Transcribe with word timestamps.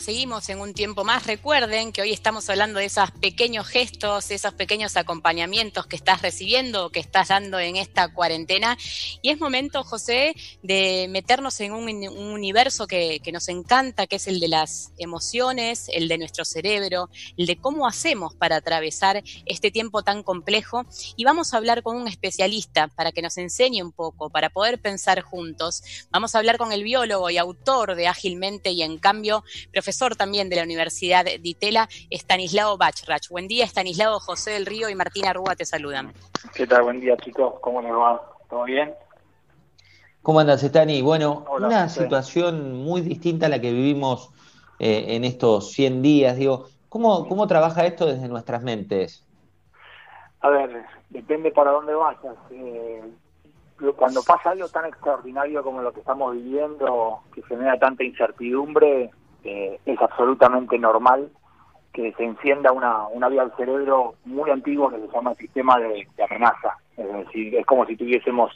seguimos 0.00 0.48
en 0.48 0.60
un 0.60 0.74
tiempo 0.74 1.04
más. 1.04 1.26
Recuerden 1.26 1.92
que 1.92 2.02
hoy 2.02 2.10
estamos 2.10 2.50
hablando 2.50 2.80
de 2.80 2.86
esos 2.86 3.08
pequeños 3.12 3.68
gestos, 3.68 4.32
esos 4.32 4.52
pequeños 4.54 4.96
acompañamientos 4.96 5.86
que 5.86 5.94
estás 5.94 6.22
recibiendo 6.22 6.90
que 6.90 6.98
estás 6.98 7.28
dando 7.28 7.60
en 7.60 7.76
esta 7.76 8.12
cuarentena. 8.12 8.76
Y 9.22 9.30
es 9.30 9.38
momento, 9.38 9.84
José, 9.84 10.34
de 10.64 11.06
meternos 11.08 11.60
en 11.60 11.72
un, 11.72 11.88
universo 12.08 12.88
que, 12.88 13.20
nos 13.32 13.48
encanta, 13.48 14.08
que 14.08 14.16
es 14.16 14.26
el 14.26 14.40
de 14.40 14.48
las 14.48 14.92
emociones, 14.98 15.88
el 15.92 16.08
de 16.08 16.18
nuestro 16.18 16.44
cerebro, 16.44 17.08
el 17.36 17.46
de 17.46 17.56
cómo 17.56 17.86
hacemos 17.86 18.34
para 18.34 18.56
atravesar 18.56 19.22
este 19.46 19.70
tiempo 19.70 20.02
tan 20.02 20.24
complejo. 20.24 20.84
Y 21.14 21.22
vamos 21.22 21.54
a 21.54 21.58
hablar 21.58 21.84
con 21.84 21.96
un 21.96 22.08
especialista 22.08 22.88
para 22.88 23.12
que 23.12 23.22
nos 23.22 23.38
enseñe 23.38 23.82
un 23.82 23.92
poco, 23.92 24.30
para 24.30 24.50
poder 24.50 24.80
pensar 24.80 25.20
juntos. 25.20 25.82
Vamos 26.10 26.34
a 26.34 26.38
hablar 26.38 26.58
con 26.58 26.72
el 26.72 26.82
biólogo 26.82 27.30
y 27.30 27.38
autor 27.38 27.94
de 27.94 28.08
Ágilmente 28.08 28.72
y 28.72 28.82
en 28.82 28.98
cambio, 28.98 29.44
profesor 29.72 30.16
también 30.16 30.48
de 30.48 30.56
la 30.56 30.64
Universidad 30.64 31.24
de 31.24 31.40
Itela, 31.42 31.88
Estanislao 32.10 32.76
Bachrach. 32.76 33.28
Buen 33.28 33.48
día, 33.48 33.64
Estanislao, 33.64 34.20
José 34.20 34.52
del 34.52 34.66
Río 34.66 34.88
y 34.88 34.94
Martina 34.94 35.32
Rúa 35.32 35.56
te 35.56 35.64
saludan. 35.64 36.12
¿Qué 36.54 36.66
tal? 36.66 36.82
Buen 36.82 37.00
día, 37.00 37.16
chicos. 37.16 37.54
¿Cómo 37.60 37.82
les 37.82 37.92
va? 37.92 38.20
¿Todo 38.48 38.64
bien? 38.64 38.94
¿Cómo 40.22 40.40
andas, 40.40 40.62
Estani? 40.62 41.00
Bueno, 41.00 41.46
una 41.50 41.88
situación 41.88 42.74
muy 42.84 43.00
distinta 43.00 43.46
a 43.46 43.48
la 43.48 43.60
que 43.60 43.72
vivimos 43.72 44.30
eh, 44.78 45.16
en 45.16 45.24
estos 45.24 45.72
100 45.72 46.02
días. 46.02 46.36
Digo, 46.36 46.66
¿cómo, 46.88 47.26
¿cómo 47.26 47.46
trabaja 47.46 47.86
esto 47.86 48.06
desde 48.06 48.28
nuestras 48.28 48.62
mentes? 48.62 49.26
A 50.40 50.50
ver, 50.50 50.84
depende 51.08 51.50
para 51.50 51.70
dónde 51.70 51.94
vayas. 51.94 52.36
Eh, 52.50 53.02
cuando 53.96 54.22
pasa 54.22 54.50
algo 54.50 54.68
tan 54.68 54.86
extraordinario 54.86 55.62
como 55.62 55.80
lo 55.80 55.92
que 55.92 56.00
estamos 56.00 56.34
viviendo, 56.34 57.20
que 57.34 57.42
genera 57.42 57.78
tanta 57.78 58.04
incertidumbre, 58.04 59.10
eh, 59.44 59.80
es 59.86 60.00
absolutamente 60.00 60.78
normal 60.78 61.30
que 61.92 62.12
se 62.12 62.24
encienda 62.24 62.72
una, 62.72 63.06
una 63.08 63.28
vía 63.28 63.42
del 63.42 63.56
cerebro 63.56 64.14
muy 64.24 64.50
antigua 64.50 64.90
que 64.90 65.00
se 65.00 65.08
llama 65.08 65.34
sistema 65.34 65.78
de, 65.78 66.06
amenaza. 66.28 66.76
Es 66.96 67.12
decir, 67.12 67.54
es 67.56 67.66
como 67.66 67.84
si 67.86 67.96
tuviésemos 67.96 68.52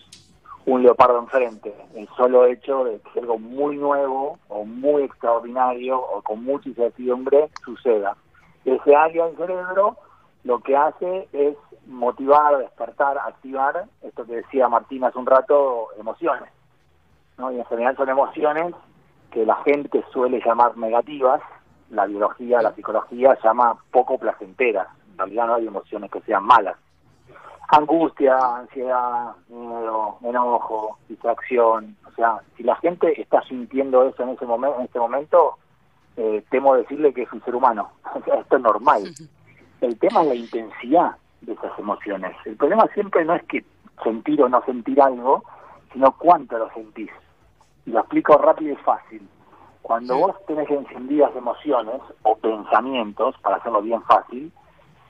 un 0.67 0.83
leopardo 0.83 1.19
enfrente. 1.19 1.75
El 1.95 2.09
solo 2.17 2.47
hecho 2.47 2.85
de 2.85 3.01
que 3.13 3.21
algo 3.21 3.39
muy 3.39 3.77
nuevo 3.77 4.39
o 4.49 4.65
muy 4.65 5.03
extraordinario 5.03 5.99
o 5.99 6.23
con 6.23 6.45
mucha 6.45 6.69
incertidumbre 6.69 7.48
suceda. 7.65 8.17
Ese 8.65 8.95
área 8.95 9.27
del 9.27 9.37
cerebro 9.37 9.97
lo 10.45 10.61
que 10.61 10.77
hace 10.77 11.29
es 11.33 11.57
motivar, 11.87 12.59
despertar, 12.59 13.19
activar, 13.19 13.85
esto 14.03 14.25
que 14.25 14.37
decía 14.37 14.69
Martín 14.69 15.05
hace 15.05 15.19
un 15.19 15.27
rato, 15.27 15.89
emociones. 15.98 16.51
¿no? 17.37 17.51
Y 17.51 17.59
en 17.59 17.65
general 17.65 17.97
son 17.97 18.09
emociones 18.09 18.75
que 19.35 19.45
la 19.45 19.57
gente 19.65 20.03
suele 20.13 20.41
llamar 20.47 20.77
negativas, 20.79 21.43
la 21.91 22.07
biología, 22.07 22.63
la 22.63 22.73
psicología 22.73 23.37
llama 23.43 23.77
poco 23.91 24.17
placenteras. 24.17 24.87
En 25.11 25.19
realidad 25.19 25.47
no 25.49 25.55
hay 25.57 25.67
emociones 25.67 26.11
que 26.13 26.21
sean 26.21 26.45
malas. 26.45 26.77
Angustia, 27.69 28.39
ansiedad, 28.39 29.33
miedo, 29.49 30.19
enojo, 30.23 30.99
distracción. 31.09 31.97
O 32.07 32.13
sea, 32.13 32.39
si 32.57 32.63
la 32.63 32.77
gente 32.77 33.21
está 33.21 33.43
sintiendo 33.43 34.09
eso 34.09 34.23
en 34.23 34.31
ese 34.31 34.47
momento, 34.47 34.79
en 34.79 34.85
este 34.85 35.01
momento, 35.01 35.59
eh, 36.17 36.45
temo 36.51 36.77
decirle 36.77 37.13
que 37.13 37.23
es 37.23 37.33
un 37.33 37.43
ser 37.43 37.57
humano. 37.57 37.91
Esto 38.15 38.57
es 38.57 38.63
normal. 38.63 39.03
El 39.81 39.98
tema 39.98 40.23
es 40.23 40.29
la 40.29 40.35
intensidad 40.37 41.17
de 41.41 41.55
esas 41.55 41.77
emociones. 41.77 42.37
El 42.45 42.57
problema 42.57 42.87
siempre 42.95 43.25
no 43.25 43.35
es 43.35 43.43
que 43.47 43.65
sentir 44.05 44.41
o 44.43 44.48
no 44.48 44.63
sentir 44.65 45.01
algo, 45.03 45.43
sino 45.93 46.13
cuánto 46.19 46.57
lo 46.57 46.71
sentís. 46.71 47.11
Y 47.87 47.91
lo 47.91 48.01
explico 48.01 48.37
rápido 48.39 48.73
y 48.73 48.77
fácil. 48.77 49.29
Cuando 49.83 50.17
vos 50.17 50.37
tenés 50.47 50.71
encendidas 50.71 51.37
emociones 51.37 52.01
o 52.23 52.37
pensamientos, 52.37 53.37
para 53.43 53.57
hacerlo 53.57 53.83
bien 53.83 54.03
fácil, 54.05 54.51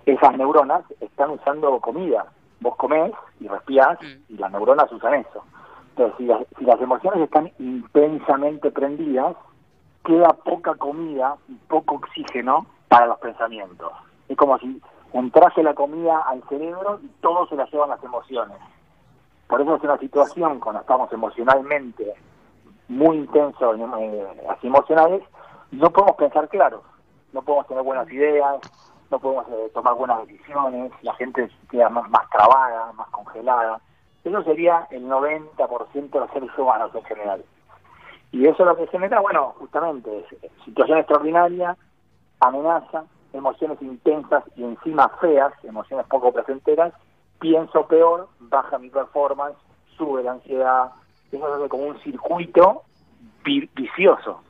esas 0.04 0.36
neuronas 0.36 0.82
están 1.00 1.30
usando 1.30 1.78
comida. 1.80 2.26
Vos 2.60 2.74
comés 2.76 3.12
y 3.40 3.46
respirás 3.46 3.98
mm. 4.00 4.32
y 4.32 4.36
las 4.36 4.50
neuronas 4.50 4.90
usan 4.90 5.14
eso. 5.14 5.44
Entonces, 5.90 6.16
si 6.18 6.24
las, 6.24 6.44
si 6.58 6.64
las 6.64 6.80
emociones 6.80 7.20
están 7.22 7.52
intensamente 7.60 8.72
prendidas, 8.72 9.36
queda 10.04 10.32
poca 10.32 10.74
comida 10.74 11.36
y 11.48 11.54
poco 11.68 11.94
oxígeno 11.94 12.66
para 12.88 13.06
los 13.06 13.18
pensamientos. 13.18 13.92
Es 14.28 14.36
como 14.36 14.58
si 14.58 14.80
entrase 15.12 15.62
la 15.62 15.74
comida 15.74 16.20
al 16.22 16.42
cerebro 16.48 16.98
y 17.02 17.06
todo 17.20 17.46
se 17.46 17.54
la 17.54 17.66
llevan 17.66 17.90
las 17.90 18.02
emociones. 18.02 18.58
Por 19.46 19.60
eso 19.60 19.76
es 19.76 19.82
una 19.84 19.98
situación 19.98 20.58
cuando 20.58 20.80
estamos 20.80 21.12
emocionalmente 21.12 22.12
muy 22.88 23.16
intensos, 23.18 23.78
eh, 23.78 24.46
así 24.48 24.66
emocionales, 24.66 25.22
no 25.70 25.90
podemos 25.90 26.16
pensar 26.16 26.48
claro, 26.48 26.82
no 27.32 27.42
podemos 27.42 27.66
tener 27.66 27.82
buenas 27.82 28.10
ideas, 28.10 28.60
no 29.10 29.18
podemos 29.18 29.46
eh, 29.48 29.70
tomar 29.74 29.94
buenas 29.94 30.26
decisiones, 30.26 30.92
la 31.02 31.14
gente 31.14 31.50
queda 31.70 31.88
más, 31.88 32.08
más 32.10 32.28
trabada, 32.30 32.92
más 32.92 33.08
congelada. 33.08 33.80
Eso 34.24 34.42
sería 34.42 34.86
el 34.90 35.06
90% 35.06 36.10
de 36.10 36.20
los 36.20 36.30
seres 36.30 36.50
humanos 36.56 36.90
en 36.94 37.04
general. 37.04 37.44
Y 38.32 38.46
eso 38.46 38.62
es 38.62 38.66
lo 38.66 38.76
que 38.76 38.86
genera, 38.88 39.20
bueno, 39.20 39.54
justamente, 39.58 40.26
situación 40.64 40.98
extraordinaria, 40.98 41.76
amenaza, 42.40 43.04
emociones 43.32 43.80
intensas 43.82 44.44
y 44.56 44.64
encima 44.64 45.08
feas, 45.20 45.52
emociones 45.64 46.06
poco 46.06 46.32
placenteras, 46.32 46.92
pienso 47.38 47.86
peor, 47.86 48.28
baja 48.40 48.78
mi 48.78 48.90
performance, 48.90 49.56
sube 49.96 50.22
la 50.22 50.32
ansiedad, 50.32 50.90
eso 51.36 51.64
es 51.64 51.70
como 51.70 51.84
un 51.84 52.00
circuito 52.00 52.82
vicioso. 53.44 54.40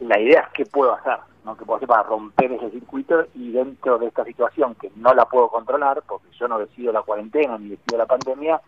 La 0.00 0.18
idea 0.18 0.40
es 0.40 0.48
qué 0.54 0.64
puedo 0.64 0.94
hacer, 0.94 1.18
¿no? 1.44 1.56
qué 1.56 1.64
puedo 1.64 1.76
hacer 1.76 1.88
para 1.88 2.02
romper 2.04 2.52
ese 2.52 2.70
circuito 2.70 3.26
y 3.34 3.52
dentro 3.52 3.98
de 3.98 4.06
esta 4.06 4.24
situación 4.24 4.74
que 4.76 4.90
no 4.96 5.12
la 5.12 5.26
puedo 5.26 5.48
controlar, 5.48 6.02
porque 6.08 6.28
yo 6.38 6.48
no 6.48 6.58
decido 6.58 6.90
la 6.90 7.02
cuarentena 7.02 7.58
ni 7.58 7.70
decido 7.70 7.98
la 7.98 8.06
pandemia, 8.06 8.62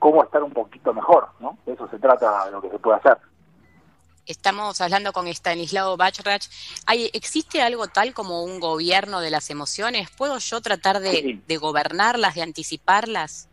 cómo 0.00 0.24
estar 0.24 0.42
un 0.42 0.52
poquito 0.52 0.92
mejor, 0.92 1.28
¿no? 1.38 1.56
De 1.66 1.74
eso 1.74 1.88
se 1.88 2.00
trata 2.00 2.46
de 2.46 2.50
lo 2.50 2.60
que 2.60 2.70
se 2.70 2.78
puede 2.80 2.98
hacer. 2.98 3.18
Estamos 4.26 4.80
hablando 4.80 5.12
con 5.12 5.26
Stanislao 5.28 5.96
Bachrach. 5.96 6.46
¿Hay, 6.86 7.10
¿Existe 7.12 7.62
algo 7.62 7.86
tal 7.88 8.12
como 8.12 8.42
un 8.42 8.60
gobierno 8.60 9.20
de 9.20 9.30
las 9.30 9.50
emociones? 9.50 10.10
¿Puedo 10.10 10.38
yo 10.38 10.60
tratar 10.60 11.00
de, 11.00 11.40
de 11.46 11.56
gobernarlas, 11.56 12.34
de 12.34 12.42
anticiparlas? 12.42 13.49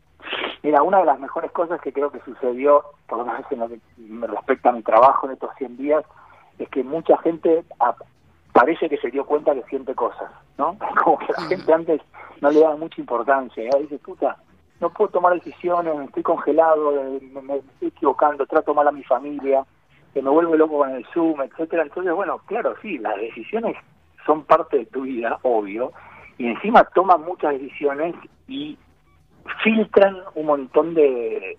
Mira, 0.64 0.82
una 0.82 1.00
de 1.00 1.06
las 1.06 1.20
mejores 1.20 1.52
cosas 1.52 1.80
que 1.82 1.94
creo 1.94 2.12
que 2.12 2.20
sucedió, 2.22 2.84
por 3.08 3.20
lo 3.20 3.26
menos 3.26 3.46
en 3.52 3.60
lo 3.60 3.70
que 3.70 3.80
me 3.98 4.28
respecta 4.28 4.70
a 4.70 4.74
mi 4.74 4.82
trabajo 4.82 5.28
en 5.28 5.34
estos 5.34 5.52
100 5.58 5.78
días, 5.78 6.04
es 6.58 6.68
que 6.70 6.84
mucha 6.84 7.18
gente 7.20 7.64
parece 8.52 8.90
que 8.90 8.98
se 8.98 9.12
dio 9.12 9.26
cuenta 9.26 9.54
que 9.54 9.64
siente 9.64 9.94
cosas, 9.94 10.32
¿no? 10.58 10.78
Como 11.04 11.20
que 11.20 11.32
la 11.34 11.42
gente 11.44 11.74
antes 11.74 12.02
no 12.42 12.50
le 12.50 12.62
daba 12.62 12.76
mucha 12.76 13.00
importancia, 13.00 13.64
y 13.64 13.82
dice, 13.84 14.00
puta, 14.00 14.38
no 14.80 14.90
puedo 14.90 15.12
tomar 15.12 15.34
decisiones, 15.34 15.94
estoy 16.08 16.24
congelado, 16.24 16.92
me, 17.22 17.58
estoy 17.58 17.88
equivocando, 17.90 18.46
trato 18.46 18.74
mal 18.74 18.88
a 18.88 18.92
mi 18.92 19.04
familia, 19.04 19.64
que 20.14 20.22
me 20.22 20.30
vuelvo 20.30 20.56
loco 20.56 20.78
con 20.80 20.90
el 20.90 21.06
Zoom, 21.14 21.42
etcétera. 21.42 21.84
Entonces, 21.84 22.14
bueno, 22.14 22.40
claro, 22.46 22.76
sí, 22.82 22.98
las 22.98 23.16
decisiones 23.18 23.76
son 24.26 24.44
parte 24.44 24.78
de 24.80 24.86
tu 24.88 25.02
vida, 25.02 25.40
obvio, 25.44 25.92
y 26.38 26.48
encima 26.48 26.84
toman 26.86 27.24
muchas 27.24 27.54
decisiones 27.54 28.16
y 28.48 28.78
filtran 29.64 30.18
un 30.36 30.46
montón 30.46 30.94
de, 30.94 31.58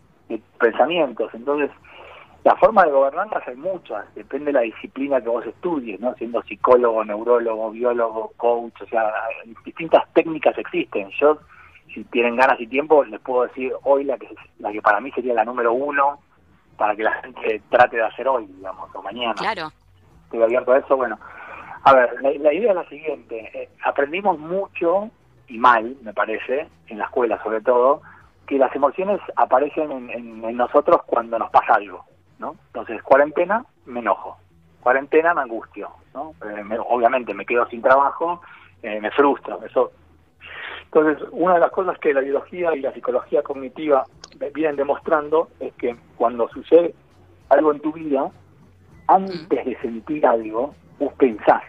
pensamientos. 0.58 1.32
Entonces, 1.34 1.70
la 2.44 2.56
forma 2.56 2.84
de 2.84 2.92
gobernarlas 2.92 3.46
hay 3.46 3.56
muchas, 3.56 4.12
depende 4.14 4.46
de 4.46 4.52
la 4.52 4.60
disciplina 4.60 5.20
que 5.20 5.28
vos 5.28 5.44
estudies, 5.46 6.00
¿no? 6.00 6.14
Siendo 6.14 6.42
psicólogo, 6.42 7.04
neurólogo, 7.04 7.70
biólogo, 7.70 8.32
coach, 8.36 8.82
o 8.82 8.86
sea, 8.86 9.12
distintas 9.64 10.04
técnicas 10.12 10.56
existen. 10.56 11.10
Yo, 11.20 11.38
si 11.92 12.04
tienen 12.04 12.36
ganas 12.36 12.60
y 12.60 12.66
tiempo, 12.66 13.04
les 13.04 13.20
puedo 13.20 13.42
decir 13.42 13.72
hoy 13.84 14.04
la 14.04 14.16
que, 14.18 14.28
la 14.58 14.72
que 14.72 14.82
para 14.82 15.00
mí 15.00 15.10
sería 15.12 15.34
la 15.34 15.44
número 15.44 15.72
uno 15.72 16.20
para 16.76 16.94
que 16.94 17.02
la 17.02 17.12
gente 17.22 17.60
trate 17.70 17.96
de 17.96 18.04
hacer 18.04 18.28
hoy, 18.28 18.46
digamos, 18.46 18.88
o 18.94 19.02
mañana. 19.02 19.34
Claro. 19.34 19.68
Estoy 20.24 20.42
abierto 20.42 20.72
a 20.72 20.78
eso, 20.78 20.96
bueno. 20.96 21.18
A 21.84 21.94
ver, 21.94 22.22
la, 22.22 22.52
idea 22.52 22.70
es 22.70 22.76
la 22.76 22.88
siguiente. 22.88 23.50
Eh, 23.52 23.68
aprendimos 23.84 24.38
mucho 24.38 25.10
y 25.48 25.58
mal, 25.58 25.96
me 26.02 26.12
parece, 26.12 26.68
en 26.88 26.98
la 26.98 27.04
escuela 27.04 27.42
sobre 27.42 27.60
todo, 27.60 28.02
que 28.46 28.58
las 28.58 28.74
emociones 28.74 29.20
aparecen 29.36 29.90
en, 30.10 30.56
nosotros 30.56 31.02
cuando 31.06 31.38
nos 31.38 31.50
pasa 31.50 31.74
algo, 31.74 32.04
¿no? 32.38 32.56
Entonces, 32.66 33.02
cuarentena, 33.02 33.64
me 33.86 34.00
enojo. 34.00 34.38
Cuarentena, 34.80 35.34
me 35.34 35.42
angustio, 35.42 35.90
¿no? 36.14 36.34
Eh, 36.44 36.78
obviamente 36.88 37.34
me 37.34 37.44
quedo 37.44 37.66
sin 37.68 37.82
trabajo, 37.82 38.40
eh, 38.82 39.00
me 39.00 39.10
frustro, 39.10 39.62
eso. 39.64 39.92
Entonces, 40.84 41.28
una 41.32 41.54
de 41.54 41.60
las 41.60 41.70
cosas 41.70 41.98
que 41.98 42.14
la 42.14 42.20
biología 42.20 42.74
y 42.74 42.80
la 42.80 42.92
psicología 42.92 43.42
cognitiva 43.42 44.04
vienen 44.54 44.76
demostrando 44.76 45.48
es 45.60 45.74
que 45.74 45.96
cuando 46.16 46.48
sucede 46.48 46.94
algo 47.50 47.72
en 47.72 47.80
tu 47.80 47.92
vida, 47.92 48.30
antes 49.08 49.64
de 49.64 49.76
sentir 49.80 50.26
algo, 50.26 50.74
vos 50.98 51.12
pensás, 51.14 51.62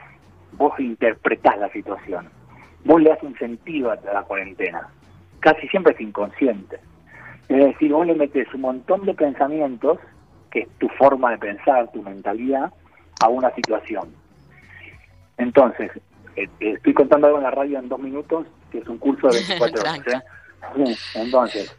vos 0.54 0.80
interpretás 0.80 1.58
la 1.58 1.70
situación 1.70 2.39
vos 2.86 3.02
le 3.02 3.12
haces 3.12 3.24
un 3.24 3.38
sentido 3.38 3.92
a 3.92 3.96
la 3.96 4.24
cuarentena. 4.24 4.88
Casi 5.40 5.68
siempre 5.70 5.94
es 5.94 6.02
inconsciente. 6.02 6.80
Es 7.48 7.58
decir, 7.58 7.92
vos 7.92 8.06
le 8.06 8.16
metes 8.16 8.54
un 8.54 8.62
montón 8.62 9.06
de 9.06 9.14
pensamientos, 9.14 9.98
que 10.52 10.62
es 10.62 10.70
tu 10.78 10.88
forma 10.90 11.32
de 11.32 11.38
pensar, 11.38 11.92
tu 11.92 12.02
mentalidad, 12.04 12.72
a 13.22 13.28
una 13.28 13.54
situación. 13.56 14.14
Entonces, 15.38 15.92
eh, 16.36 16.48
estoy 16.60 16.94
contando 16.94 17.28
algo 17.28 17.40
en 17.40 17.46
la 17.46 17.52
radio 17.52 17.80
en 17.80 17.90
dos 17.90 18.00
minutos, 18.00 18.48
que 18.72 18.80
es 18.80 18.88
un 18.88 18.98
curso 18.98 19.28
de 19.28 19.40
24 19.40 19.82
horas. 19.82 20.00
¿eh? 20.08 20.22
Entonces, 21.16 21.76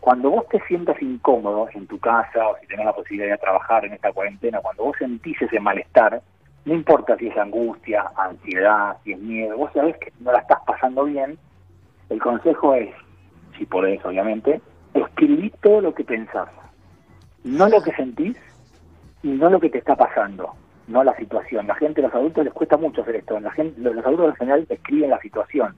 cuando 0.00 0.30
vos 0.30 0.48
te 0.48 0.60
sientas 0.66 1.00
incómodo 1.02 1.68
en 1.74 1.86
tu 1.86 1.98
casa 1.98 2.48
o 2.48 2.56
si 2.60 2.66
tenés 2.66 2.86
la 2.86 2.92
posibilidad 2.92 3.32
de 3.32 3.38
trabajar 3.38 3.84
en 3.84 3.94
esta 3.94 4.12
cuarentena, 4.12 4.60
cuando 4.60 4.84
vos 4.84 4.96
sentís 4.98 5.40
ese 5.40 5.58
malestar, 5.58 6.22
no 6.68 6.74
importa 6.74 7.16
si 7.16 7.28
es 7.28 7.36
angustia, 7.36 8.10
ansiedad, 8.16 8.96
si 9.04 9.12
es 9.12 9.18
miedo, 9.18 9.56
vos 9.56 9.72
sabés 9.72 9.96
que 9.98 10.12
no 10.20 10.32
la 10.32 10.38
estás 10.38 10.60
pasando 10.66 11.04
bien, 11.04 11.38
el 12.10 12.20
consejo 12.20 12.74
es, 12.74 12.94
si 13.56 13.66
podés 13.66 14.04
obviamente, 14.04 14.60
escribir 14.94 15.52
todo 15.62 15.80
lo 15.80 15.94
que 15.94 16.04
pensás, 16.04 16.48
no 17.44 17.68
lo 17.68 17.82
que 17.82 17.92
sentís 17.92 18.36
y 19.22 19.28
no 19.28 19.50
lo 19.50 19.60
que 19.60 19.70
te 19.70 19.78
está 19.78 19.96
pasando 19.96 20.54
no 20.88 21.04
la 21.04 21.14
situación. 21.16 21.66
La 21.66 21.74
gente, 21.74 22.02
los 22.02 22.12
adultos 22.12 22.44
les 22.44 22.52
cuesta 22.52 22.76
mucho 22.76 23.02
hacer 23.02 23.16
esto. 23.16 23.38
La 23.38 23.52
gente, 23.52 23.80
los 23.80 24.04
adultos 24.04 24.30
en 24.30 24.36
general 24.36 24.66
escriben 24.68 25.10
la 25.10 25.20
situación. 25.20 25.74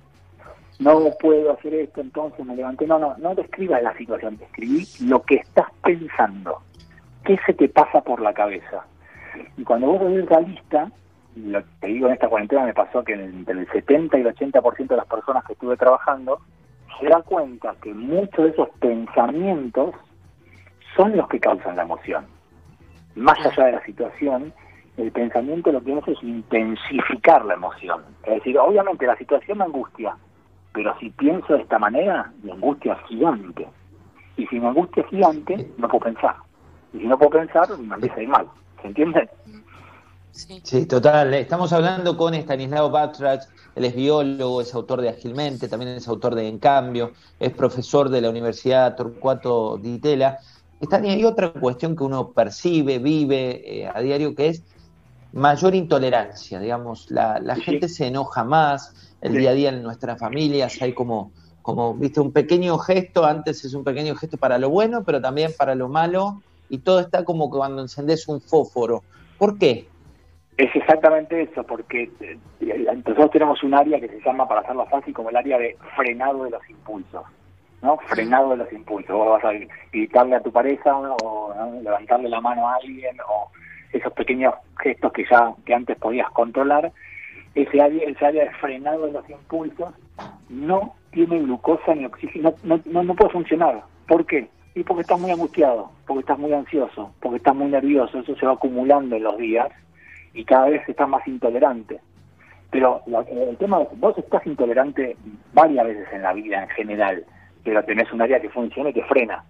No 0.78 0.98
puedo 1.20 1.52
hacer 1.52 1.74
esto, 1.74 2.00
entonces 2.00 2.46
me 2.46 2.56
levanté. 2.56 2.86
No, 2.86 2.98
no, 2.98 3.14
no 3.18 3.34
describas 3.34 3.82
la 3.82 3.94
situación, 3.96 4.38
describí 4.38 4.86
lo 5.04 5.22
que 5.22 5.36
estás 5.36 5.66
pensando. 5.82 6.62
¿Qué 7.24 7.38
se 7.44 7.52
te 7.52 7.68
pasa 7.68 8.00
por 8.00 8.22
la 8.22 8.32
cabeza? 8.32 8.86
Y 9.56 9.64
cuando 9.64 9.88
vos 9.88 10.12
ves 10.12 10.30
la 10.30 10.40
lista, 10.40 10.90
lo 11.36 11.62
te 11.80 11.86
digo 11.86 12.06
en 12.08 12.14
esta 12.14 12.28
cuarentena 12.28 12.64
me 12.64 12.74
pasó 12.74 13.04
que 13.04 13.14
entre 13.14 13.58
el 13.58 13.68
70 13.70 14.18
y 14.18 14.20
el 14.22 14.34
80% 14.34 14.88
de 14.88 14.96
las 14.96 15.06
personas 15.06 15.44
que 15.44 15.52
estuve 15.52 15.76
trabajando, 15.76 16.40
se 16.98 17.06
da 17.06 17.22
cuenta 17.22 17.74
que 17.82 17.94
muchos 17.94 18.44
de 18.44 18.50
esos 18.50 18.68
pensamientos 18.80 19.94
son 20.96 21.16
los 21.16 21.28
que 21.28 21.40
causan 21.40 21.76
la 21.76 21.82
emoción. 21.82 22.26
Más 23.14 23.38
allá 23.44 23.66
de 23.66 23.72
la 23.72 23.84
situación, 23.84 24.52
el 24.96 25.10
pensamiento 25.12 25.72
lo 25.72 25.82
que 25.82 25.94
hace 25.94 26.12
es 26.12 26.22
intensificar 26.22 27.44
la 27.44 27.54
emoción. 27.54 28.02
Es 28.24 28.34
decir, 28.34 28.58
obviamente 28.58 29.06
la 29.06 29.16
situación 29.16 29.58
me 29.58 29.64
angustia, 29.64 30.16
pero 30.72 30.96
si 30.98 31.10
pienso 31.10 31.54
de 31.54 31.62
esta 31.62 31.78
manera, 31.78 32.32
mi 32.42 32.50
angustia 32.50 32.94
es 32.94 33.08
gigante. 33.08 33.66
Y 34.36 34.46
si 34.46 34.60
mi 34.60 34.66
angustia 34.66 35.04
gigante, 35.04 35.68
no 35.78 35.88
puedo 35.88 36.04
pensar. 36.04 36.36
Y 36.92 36.98
si 36.98 37.06
no 37.06 37.18
puedo 37.18 37.30
pensar, 37.30 37.68
me 37.78 37.94
empieza 37.94 38.16
a 38.16 38.22
ir 38.22 38.28
mal. 38.28 38.46
¿Se 38.82 38.88
entiende? 38.88 39.28
Sí. 40.32 40.86
total. 40.86 41.34
Estamos 41.34 41.72
hablando 41.72 42.16
con 42.16 42.34
Stanislao 42.34 42.90
Batrach, 42.90 43.42
él 43.74 43.84
es 43.84 43.94
biólogo, 43.94 44.60
es 44.60 44.72
autor 44.74 45.00
de 45.02 45.10
Agilmente, 45.10 45.68
también 45.68 45.92
es 45.92 46.08
autor 46.08 46.34
de 46.34 46.48
En 46.48 46.58
Cambio, 46.58 47.12
es 47.38 47.52
profesor 47.52 48.08
de 48.08 48.20
la 48.20 48.30
Universidad 48.30 48.96
Torcuato 48.96 49.76
Di 49.76 49.98
Tella. 49.98 50.38
Estani, 50.80 51.10
hay 51.10 51.24
otra 51.24 51.52
cuestión 51.52 51.94
que 51.94 52.04
uno 52.04 52.30
percibe, 52.30 52.98
vive 52.98 53.82
eh, 53.82 53.90
a 53.92 54.00
diario, 54.00 54.34
que 54.34 54.48
es 54.48 54.62
mayor 55.32 55.74
intolerancia, 55.74 56.58
digamos, 56.58 57.10
la, 57.10 57.38
la 57.38 57.56
gente 57.56 57.88
se 57.88 58.06
enoja 58.06 58.42
más, 58.42 59.14
el 59.20 59.34
día 59.34 59.50
a 59.50 59.54
día 59.54 59.68
en 59.68 59.82
nuestras 59.82 60.18
familias 60.18 60.80
hay 60.80 60.94
como, 60.94 61.32
como, 61.60 61.94
viste, 61.94 62.20
un 62.20 62.32
pequeño 62.32 62.78
gesto, 62.78 63.24
antes 63.26 63.64
es 63.64 63.74
un 63.74 63.84
pequeño 63.84 64.14
gesto 64.16 64.38
para 64.38 64.58
lo 64.58 64.70
bueno, 64.70 65.04
pero 65.04 65.20
también 65.20 65.52
para 65.56 65.74
lo 65.74 65.88
malo, 65.88 66.42
y 66.70 66.78
todo 66.78 67.00
está 67.00 67.24
como 67.24 67.50
cuando 67.50 67.82
encendés 67.82 68.26
un 68.28 68.40
fósforo. 68.40 69.02
¿Por 69.38 69.58
qué? 69.58 69.86
Es 70.56 70.74
exactamente 70.74 71.42
eso, 71.42 71.64
porque 71.64 72.10
eh, 72.20 72.38
nosotros 73.06 73.30
tenemos 73.32 73.62
un 73.62 73.74
área 73.74 74.00
que 74.00 74.08
se 74.08 74.20
llama, 74.20 74.46
para 74.46 74.60
hacerlo 74.60 74.86
fácil, 74.86 75.12
como 75.12 75.30
el 75.30 75.36
área 75.36 75.58
de 75.58 75.76
frenado 75.96 76.44
de 76.44 76.50
los 76.50 76.70
impulsos. 76.70 77.22
¿no? 77.82 77.96
Frenado 77.98 78.50
de 78.50 78.58
los 78.58 78.72
impulsos. 78.72 79.10
Vos 79.10 79.42
vas 79.42 79.44
a 79.44 79.58
gritarle 79.90 80.36
a 80.36 80.42
tu 80.42 80.52
pareja 80.52 80.96
o 80.96 81.54
levantarle 81.82 82.28
la 82.28 82.40
mano 82.40 82.68
a 82.68 82.74
alguien 82.74 83.16
o 83.28 83.50
esos 83.92 84.12
pequeños 84.12 84.54
gestos 84.80 85.12
que 85.12 85.24
ya 85.30 85.52
que 85.64 85.74
antes 85.74 85.98
podías 85.98 86.30
controlar, 86.30 86.92
ese 87.54 87.80
área, 87.80 88.04
ese 88.08 88.24
área 88.24 88.44
de 88.44 88.50
frenado 88.52 89.06
de 89.06 89.12
los 89.12 89.28
impulsos 89.28 89.92
no 90.48 90.94
tiene 91.10 91.40
glucosa 91.40 91.94
ni 91.94 92.04
oxígeno, 92.04 92.54
no, 92.62 92.80
no, 92.84 93.02
no 93.02 93.14
puede 93.14 93.32
funcionar. 93.32 93.82
¿Por 94.06 94.26
qué? 94.26 94.48
Y 94.74 94.84
porque 94.84 95.02
estás 95.02 95.18
muy 95.18 95.30
angustiado, 95.30 95.90
porque 96.06 96.20
estás 96.20 96.38
muy 96.38 96.52
ansioso, 96.52 97.12
porque 97.20 97.38
estás 97.38 97.54
muy 97.54 97.68
nervioso, 97.68 98.18
eso 98.18 98.36
se 98.36 98.46
va 98.46 98.52
acumulando 98.52 99.16
en 99.16 99.24
los 99.24 99.36
días 99.36 99.68
y 100.32 100.44
cada 100.44 100.68
vez 100.68 100.88
estás 100.88 101.08
más 101.08 101.26
intolerante. 101.26 102.00
Pero 102.70 103.02
el 103.28 103.56
tema 103.56 103.82
es, 103.82 103.88
vos 103.98 104.16
estás 104.16 104.46
intolerante 104.46 105.16
varias 105.52 105.86
veces 105.86 106.06
en 106.12 106.22
la 106.22 106.32
vida 106.32 106.62
en 106.62 106.68
general, 106.68 107.24
pero 107.64 107.84
tenés 107.84 108.12
un 108.12 108.22
área 108.22 108.40
que 108.40 108.48
funciona 108.48 108.90
y 108.90 108.94
que 108.94 109.04
frena. 109.04 109.44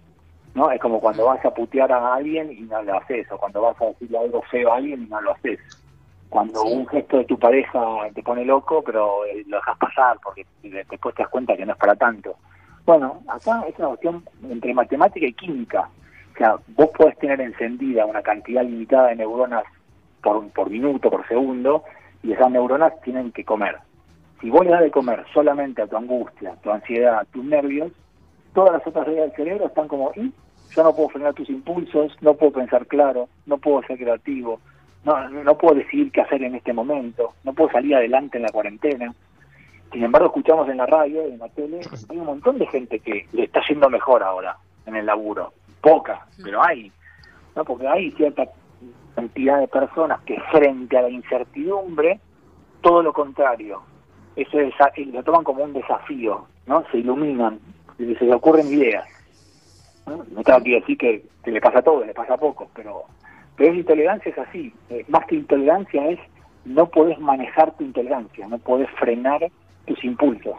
¿no? 0.55 0.71
Es 0.71 0.81
como 0.81 0.99
cuando 0.99 1.25
vas 1.25 1.43
a 1.45 1.53
putear 1.53 1.91
a 1.91 2.15
alguien 2.15 2.51
y 2.51 2.61
no 2.61 2.81
lo 2.81 2.97
haces, 2.97 3.31
o 3.31 3.37
cuando 3.37 3.61
vas 3.61 3.79
a 3.81 3.85
decirle 3.85 4.17
algo 4.17 4.41
feo 4.49 4.71
a 4.71 4.77
alguien 4.77 5.03
y 5.03 5.05
no 5.05 5.21
lo 5.21 5.33
haces. 5.33 5.59
Cuando 6.29 6.63
un 6.63 6.87
gesto 6.87 7.17
de 7.17 7.25
tu 7.25 7.37
pareja 7.37 7.79
te 8.15 8.23
pone 8.23 8.45
loco, 8.45 8.81
pero 8.83 9.25
eh, 9.25 9.43
lo 9.47 9.57
dejas 9.57 9.77
pasar 9.77 10.17
porque 10.23 10.45
después 10.63 11.13
te 11.13 11.23
das 11.23 11.29
cuenta 11.29 11.57
que 11.57 11.65
no 11.65 11.73
es 11.73 11.77
para 11.77 11.95
tanto. 11.95 12.37
Bueno, 12.85 13.21
acá 13.27 13.63
es 13.67 13.77
una 13.77 13.89
cuestión 13.89 14.23
entre 14.49 14.73
matemática 14.73 15.25
y 15.25 15.33
química. 15.33 15.89
O 16.33 16.37
sea, 16.37 16.55
vos 16.75 16.89
podés 16.97 17.17
tener 17.19 17.39
encendida 17.41 18.05
una 18.05 18.21
cantidad 18.21 18.63
limitada 18.63 19.09
de 19.09 19.17
neuronas 19.17 19.63
por, 20.23 20.47
por 20.49 20.69
minuto, 20.69 21.09
por 21.09 21.27
segundo, 21.27 21.83
y 22.23 22.33
esas 22.33 22.51
neuronas 22.51 22.99
tienen 23.01 23.31
que 23.31 23.43
comer. 23.43 23.77
Si 24.39 24.49
vos 24.49 24.65
le 24.65 24.71
das 24.71 24.81
de 24.81 24.91
comer 24.91 25.23
solamente 25.33 25.81
a 25.81 25.87
tu 25.87 25.97
angustia, 25.97 26.55
tu 26.63 26.71
ansiedad, 26.71 27.27
tus 27.31 27.43
nervios, 27.43 27.91
todas 28.53 28.73
las 28.73 28.87
otras 28.87 29.07
áreas 29.07 29.27
del 29.27 29.35
cerebro 29.35 29.67
están 29.67 29.87
como, 29.87 30.11
¿y? 30.15 30.31
Yo 30.75 30.83
no 30.83 30.95
puedo 30.95 31.09
frenar 31.09 31.33
tus 31.33 31.49
impulsos, 31.49 32.15
no 32.21 32.33
puedo 32.33 32.53
pensar 32.53 32.87
claro, 32.87 33.27
no 33.45 33.57
puedo 33.57 33.83
ser 33.83 33.97
creativo, 33.97 34.59
no, 35.03 35.29
no 35.29 35.57
puedo 35.57 35.75
decidir 35.75 36.11
qué 36.11 36.21
hacer 36.21 36.41
en 36.43 36.55
este 36.55 36.73
momento, 36.73 37.33
no 37.43 37.53
puedo 37.53 37.71
salir 37.71 37.95
adelante 37.95 38.37
en 38.37 38.43
la 38.43 38.51
cuarentena. 38.51 39.13
Sin 39.91 40.03
embargo, 40.03 40.27
escuchamos 40.27 40.69
en 40.69 40.77
la 40.77 40.85
radio, 40.85 41.23
en 41.23 41.39
la 41.39 41.49
tele, 41.49 41.81
hay 42.09 42.17
un 42.17 42.25
montón 42.25 42.57
de 42.57 42.67
gente 42.67 42.99
que 42.99 43.27
le 43.33 43.43
está 43.43 43.61
yendo 43.67 43.89
mejor 43.89 44.23
ahora 44.23 44.57
en 44.85 44.95
el 44.95 45.05
laburo. 45.05 45.53
Poca, 45.81 46.25
pero 46.43 46.63
hay. 46.63 46.91
¿no? 47.55 47.65
Porque 47.65 47.87
hay 47.87 48.11
cierta 48.11 48.47
cantidad 49.15 49.59
de 49.59 49.67
personas 49.67 50.21
que 50.21 50.39
frente 50.51 50.97
a 50.97 51.03
la 51.03 51.09
incertidumbre, 51.09 52.19
todo 52.81 53.03
lo 53.03 53.13
contrario. 53.13 53.81
Eso 54.35 54.59
es, 54.59 54.73
lo 55.07 55.23
toman 55.23 55.43
como 55.43 55.63
un 55.63 55.73
desafío, 55.73 56.45
¿no? 56.65 56.85
Se 56.91 56.99
iluminan, 56.99 57.59
se 57.97 58.25
le 58.25 58.33
ocurren 58.33 58.67
ideas. 58.67 59.05
No, 60.05 60.23
no 60.31 60.43
tengo 60.43 60.63
que 60.63 60.79
decir 60.79 60.97
que, 60.97 61.25
le 61.45 61.61
pasa 61.61 61.79
a 61.79 61.83
todos, 61.83 62.05
le 62.05 62.13
pasa 62.13 62.35
a 62.35 62.37
pocos, 62.37 62.69
pero, 62.73 63.03
pero 63.57 63.73
intolerancia 63.73 64.31
es 64.31 64.37
así. 64.37 64.73
Eh, 64.89 65.05
más 65.09 65.25
que 65.25 65.35
intolerancia 65.35 66.09
es 66.09 66.19
no 66.63 66.87
podés 66.87 67.19
manejar 67.19 67.75
tu 67.75 67.83
intolerancia, 67.83 68.47
no 68.47 68.57
podés 68.59 68.89
frenar 68.91 69.51
tus 69.85 70.03
impulsos. 70.03 70.55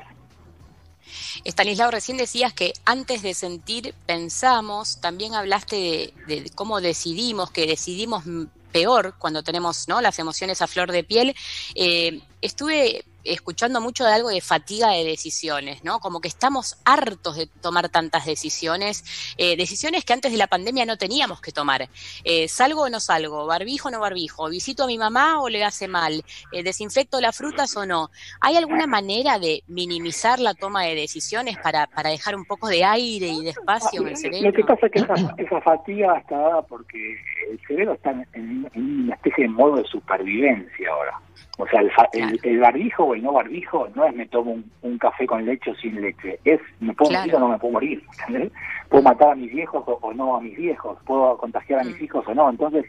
Estanislao, 1.44 1.90
recién 1.90 2.16
decías 2.16 2.52
que 2.52 2.72
antes 2.84 3.22
de 3.22 3.34
sentir 3.34 3.94
pensamos, 4.06 5.00
también 5.00 5.34
hablaste 5.34 6.14
de, 6.26 6.50
cómo 6.54 6.80
decidimos, 6.80 7.50
que 7.50 7.66
decidimos 7.66 8.24
peor 8.70 9.14
cuando 9.18 9.42
tenemos 9.42 9.88
¿no? 9.88 10.00
las 10.00 10.18
emociones 10.18 10.62
a 10.62 10.66
flor 10.66 10.92
de 10.92 11.04
piel. 11.04 11.34
Eh, 11.74 12.20
estuve 12.40 13.04
escuchando 13.24 13.80
mucho 13.80 14.04
de 14.04 14.12
algo 14.12 14.28
de 14.28 14.40
fatiga 14.40 14.90
de 14.90 15.04
decisiones, 15.04 15.84
¿no? 15.84 16.00
Como 16.00 16.20
que 16.20 16.28
estamos 16.28 16.80
hartos 16.84 17.36
de 17.36 17.46
tomar 17.46 17.88
tantas 17.88 18.26
decisiones, 18.26 19.04
eh, 19.36 19.56
decisiones 19.56 20.04
que 20.04 20.12
antes 20.12 20.32
de 20.32 20.38
la 20.38 20.46
pandemia 20.46 20.86
no 20.86 20.96
teníamos 20.96 21.40
que 21.40 21.52
tomar. 21.52 21.88
Eh, 22.24 22.48
¿Salgo 22.48 22.82
o 22.82 22.88
no 22.88 23.00
salgo? 23.00 23.46
¿Barbijo 23.46 23.88
o 23.88 23.90
no 23.90 24.00
barbijo? 24.00 24.48
¿Visito 24.48 24.84
a 24.84 24.86
mi 24.86 24.98
mamá 24.98 25.40
o 25.40 25.48
le 25.48 25.64
hace 25.64 25.88
mal? 25.88 26.24
Eh, 26.52 26.62
¿Desinfecto 26.62 27.20
las 27.20 27.36
frutas 27.36 27.76
o 27.76 27.86
no? 27.86 28.10
¿Hay 28.40 28.56
alguna 28.56 28.86
manera 28.86 29.38
de 29.38 29.62
minimizar 29.68 30.38
la 30.38 30.54
toma 30.54 30.84
de 30.84 30.94
decisiones 30.94 31.58
para, 31.58 31.86
para 31.86 32.10
dejar 32.10 32.36
un 32.36 32.44
poco 32.44 32.68
de 32.68 32.84
aire 32.84 33.28
y 33.28 33.44
de 33.44 33.50
espacio 33.50 34.02
en 34.02 34.08
el 34.08 34.16
cerebro? 34.16 34.50
Lo 34.50 34.56
que 34.56 34.64
pasa 34.64 34.86
es 34.86 34.92
que 34.92 34.98
esa, 35.42 35.60
fatiga 35.62 36.18
está 36.18 36.36
dada 36.36 36.62
porque 36.62 37.16
el 37.50 37.60
cerebro 37.66 37.94
está 37.94 38.10
en, 38.10 38.26
en 38.72 39.04
una 39.04 39.14
especie 39.14 39.44
de 39.44 39.50
modo 39.50 39.76
de 39.76 39.84
supervivencia 39.84 40.90
ahora. 40.90 41.20
O 41.58 41.66
sea, 41.66 41.80
el, 41.80 42.60
barbijo 42.60 43.04
o 43.04 43.14
el 43.14 43.22
no 43.22 43.32
barbijo 43.32 43.88
no 43.94 44.06
es 44.06 44.14
me 44.14 44.26
tomo 44.26 44.58
un, 44.82 44.98
café 44.98 45.26
con 45.26 45.44
leche 45.44 45.70
o 45.70 45.74
sin 45.74 46.00
leche, 46.00 46.38
es 46.44 46.60
me 46.80 46.94
puedo 46.94 47.12
morir 47.12 47.34
o 47.34 47.38
no 47.38 47.48
me 47.48 47.58
puedo 47.58 47.72
morir. 47.74 48.02
Puedo 48.88 49.04
matar 49.04 49.30
a 49.30 49.34
mis 49.34 49.50
viejos 49.50 49.82
o, 49.86 50.12
no 50.12 50.36
a 50.36 50.40
mis 50.42 50.54
viejos, 50.54 50.98
puedo 51.06 51.38
contagiar 51.38 51.80
a 51.80 51.84
mis 51.84 51.98
mm. 51.98 52.04
hijos 52.04 52.28
o 52.28 52.34
no. 52.34 52.50
Entonces, 52.50 52.84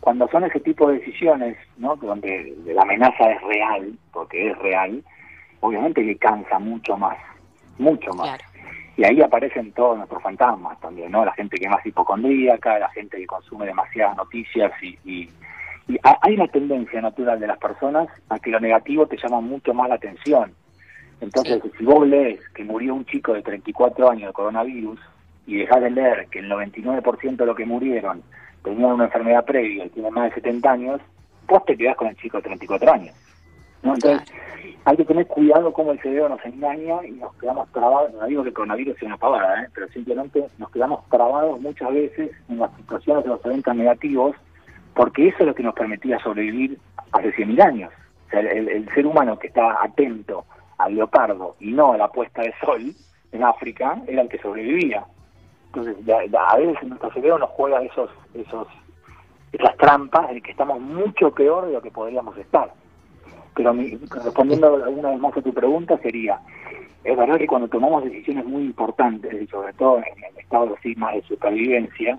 cuando 0.00 0.28
son 0.28 0.44
ese 0.44 0.60
tipo 0.60 0.88
de 0.88 0.98
decisiones, 0.98 1.56
¿no? 1.78 1.96
donde 1.96 2.54
la 2.66 2.82
amenaza 2.82 3.30
es 3.30 3.40
real, 3.40 3.98
porque 4.12 4.50
es 4.50 4.58
real, 4.58 5.02
obviamente 5.60 6.04
que 6.04 6.18
cansa 6.18 6.58
mucho 6.58 6.98
más, 6.98 7.16
mucho 7.78 8.12
más. 8.12 8.38
Y 8.98 9.04
ahí 9.04 9.22
aparecen 9.22 9.72
todos 9.72 9.96
nuestros 9.96 10.22
fantasmas 10.22 10.78
también, 10.80 11.12
¿no? 11.12 11.24
La 11.24 11.32
gente 11.32 11.56
que 11.56 11.64
es 11.64 11.70
más 11.70 11.86
hipocondríaca, 11.86 12.78
la 12.78 12.90
gente 12.90 13.16
que 13.16 13.26
consume 13.26 13.64
demasiadas 13.64 14.16
noticias 14.16 14.70
y 14.82 14.98
y 15.04 15.30
hay 16.02 16.34
una 16.34 16.48
tendencia 16.48 17.00
natural 17.00 17.40
de 17.40 17.46
las 17.46 17.58
personas 17.58 18.08
a 18.28 18.38
que 18.38 18.50
lo 18.50 18.60
negativo 18.60 19.06
te 19.06 19.16
llama 19.16 19.40
mucho 19.40 19.72
más 19.72 19.88
la 19.88 19.94
atención. 19.94 20.52
Entonces, 21.20 21.62
si 21.76 21.84
vos 21.84 22.06
lees 22.06 22.40
que 22.50 22.64
murió 22.64 22.94
un 22.94 23.04
chico 23.06 23.32
de 23.32 23.42
34 23.42 24.10
años 24.10 24.28
de 24.28 24.32
coronavirus 24.32 25.00
y 25.46 25.56
dejás 25.56 25.82
de 25.82 25.90
leer 25.90 26.28
que 26.30 26.40
el 26.40 26.50
99% 26.50 27.36
de 27.36 27.46
los 27.46 27.56
que 27.56 27.64
murieron 27.64 28.22
tenían 28.62 28.92
una 28.92 29.04
enfermedad 29.04 29.44
previa 29.44 29.86
y 29.86 29.90
tienen 29.90 30.12
más 30.12 30.28
de 30.28 30.34
70 30.34 30.70
años, 30.70 31.00
vos 31.46 31.64
te 31.64 31.76
quedás 31.76 31.96
con 31.96 32.08
el 32.08 32.16
chico 32.16 32.36
de 32.36 32.42
34 32.44 32.92
años. 32.92 33.14
Entonces, 33.82 34.20
hay 34.84 34.96
que 34.96 35.04
tener 35.04 35.26
cuidado 35.26 35.72
cómo 35.72 35.92
el 35.92 36.00
cerebro 36.00 36.28
nos 36.30 36.44
engaña 36.44 37.04
y 37.06 37.12
nos 37.12 37.34
quedamos 37.36 37.70
trabados, 37.72 38.12
no 38.14 38.26
digo 38.26 38.42
que 38.42 38.48
el 38.48 38.54
coronavirus 38.54 38.98
sea 38.98 39.08
una 39.08 39.16
pavada, 39.16 39.62
¿eh? 39.62 39.68
pero 39.74 39.88
simplemente 39.88 40.46
nos 40.58 40.70
quedamos 40.70 41.08
trabados 41.08 41.60
muchas 41.60 41.92
veces 41.92 42.30
en 42.48 42.58
las 42.58 42.74
situaciones 42.76 43.24
de 43.24 43.30
los 43.30 43.44
eventos 43.44 43.74
negativos, 43.74 44.36
porque 44.98 45.28
eso 45.28 45.36
es 45.38 45.46
lo 45.46 45.54
que 45.54 45.62
nos 45.62 45.76
permitía 45.76 46.18
sobrevivir 46.18 46.76
hace 47.12 47.32
100.000 47.32 47.62
años. 47.62 47.92
O 48.26 48.30
sea, 48.30 48.40
el, 48.40 48.88
ser 48.92 49.06
humano 49.06 49.38
que 49.38 49.46
estaba 49.46 49.78
atento 49.80 50.44
al 50.76 50.96
leopardo 50.96 51.54
y 51.60 51.70
no 51.70 51.92
a 51.92 51.96
la 51.96 52.08
puesta 52.08 52.42
de 52.42 52.52
sol 52.64 52.82
en 53.30 53.44
África 53.44 54.02
era 54.08 54.22
el 54.22 54.28
que 54.28 54.38
sobrevivía. 54.38 55.04
Entonces, 55.66 55.96
a 56.36 56.56
veces 56.56 56.82
nuestro 56.82 57.12
cerebro 57.12 57.38
nos 57.38 57.50
juega 57.50 57.80
esos, 57.80 58.10
esos, 58.34 58.66
esas 59.52 59.76
trampas 59.76 60.32
en 60.32 60.42
que 60.42 60.50
estamos 60.50 60.80
mucho 60.80 61.30
peor 61.30 61.66
de 61.66 61.74
lo 61.74 61.80
que 61.80 61.92
podríamos 61.92 62.36
estar. 62.36 62.72
Pero 63.54 63.72
respondiendo 64.24 64.82
alguna 64.84 65.10
vez 65.10 65.20
más 65.20 65.36
a 65.36 65.42
tu 65.42 65.54
pregunta 65.54 65.96
sería, 65.98 66.40
es 67.04 67.16
verdad 67.16 67.38
que 67.38 67.46
cuando 67.46 67.68
tomamos 67.68 68.02
decisiones 68.02 68.46
muy 68.46 68.64
importantes, 68.64 69.32
y 69.32 69.46
sobre 69.46 69.74
todo 69.74 69.98
en 69.98 70.24
el 70.24 70.38
estado 70.40 70.74
así 70.76 70.96
más 70.96 71.14
de 71.14 71.22
supervivencia, 71.22 72.18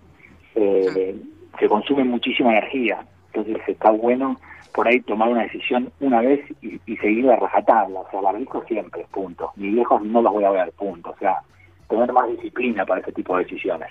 eh, 0.56 1.22
se 1.58 1.68
consume 1.68 2.04
muchísima 2.04 2.52
energía. 2.52 3.00
Entonces 3.34 3.62
está 3.68 3.92
bueno 3.92 4.38
por 4.74 4.88
ahí 4.88 5.02
tomar 5.02 5.30
una 5.30 5.44
decisión 5.44 5.92
una 6.00 6.22
vez 6.22 6.42
y, 6.62 6.80
seguir 6.98 7.26
la 7.26 7.36
rajatabla. 7.38 8.02
O 8.02 8.12
sea, 8.12 8.22
barbijo 8.22 8.64
siempre, 8.66 9.06
punto. 9.12 9.52
Mis 9.56 9.74
viejos 9.74 10.02
no 10.04 10.22
los 10.22 10.34
voy 10.34 10.44
a 10.44 10.52
ver, 10.52 10.72
punto. 10.74 11.12
O 11.12 11.18
sea, 11.18 11.42
tener 11.90 12.12
más 12.14 12.30
disciplina 12.30 12.86
para 12.86 13.02
ese 13.02 13.12
tipo 13.12 13.36
de 13.38 13.44
decisiones. 13.44 13.90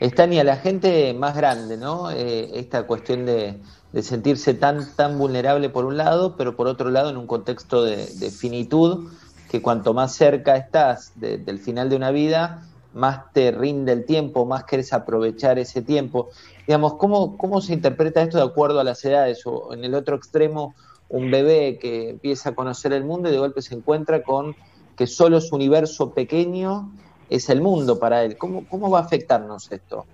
Está 0.00 0.26
ni 0.26 0.38
a 0.38 0.44
la 0.44 0.56
gente 0.56 1.14
más 1.14 1.36
grande, 1.36 1.76
¿no? 1.76 2.10
Eh, 2.10 2.58
esta 2.58 2.86
cuestión 2.86 3.24
de 3.24 3.58
sentirse 4.02 4.54
tan, 4.54 4.94
tan 4.94 5.18
vulnerable 5.18 5.68
por 5.68 5.84
un 5.84 5.96
lado, 5.96 6.36
pero 6.36 6.56
por 6.56 6.66
otro 6.66 6.90
lado 6.90 7.10
en 7.10 7.16
un 7.16 7.26
contexto 7.26 7.82
de, 7.82 8.30
finitud, 8.30 9.10
que 9.50 9.62
cuanto 9.62 9.94
más 9.94 10.14
cerca 10.14 10.56
estás 10.56 11.12
del 11.16 11.58
final 11.58 11.88
de 11.88 11.96
una 11.96 12.10
vida, 12.10 12.62
más 12.96 13.32
te 13.32 13.52
rinde 13.52 13.92
el 13.92 14.04
tiempo, 14.06 14.46
más 14.46 14.64
quieres 14.64 14.92
aprovechar 14.92 15.58
ese 15.58 15.82
tiempo. 15.82 16.30
Digamos, 16.66 16.94
¿cómo, 16.94 17.36
¿cómo 17.36 17.60
se 17.60 17.74
interpreta 17.74 18.22
esto 18.22 18.38
de 18.38 18.44
acuerdo 18.44 18.80
a 18.80 18.84
las 18.84 19.04
edades? 19.04 19.46
O 19.46 19.74
en 19.74 19.84
el 19.84 19.94
otro 19.94 20.16
extremo, 20.16 20.74
un 21.08 21.30
bebé 21.30 21.78
que 21.78 22.10
empieza 22.10 22.50
a 22.50 22.54
conocer 22.54 22.92
el 22.92 23.04
mundo 23.04 23.28
y 23.28 23.32
de 23.32 23.38
golpe 23.38 23.60
se 23.60 23.74
encuentra 23.74 24.22
con 24.22 24.56
que 24.96 25.06
solo 25.06 25.40
su 25.40 25.54
universo 25.54 26.14
pequeño 26.14 26.90
es 27.28 27.50
el 27.50 27.60
mundo 27.60 27.98
para 27.98 28.24
él. 28.24 28.38
¿Cómo, 28.38 28.66
cómo 28.66 28.90
va 28.90 29.00
a 29.00 29.02
afectarnos 29.02 29.70
esto? 29.70 30.06